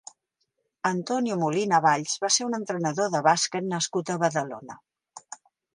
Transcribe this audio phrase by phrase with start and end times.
[0.91, 4.83] Antonio Molina Valls va ser un entrenador de bàsquet nascut a Badalona.